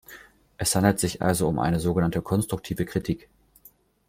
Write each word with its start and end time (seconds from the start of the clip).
Es 0.57 0.75
handelt 0.75 0.99
sich 0.99 1.21
also 1.21 1.47
um 1.47 1.59
eine 1.59 1.79
so 1.79 1.93
genannte 1.93 2.23
konstruktive 2.23 2.85
Kritik. 2.87 3.29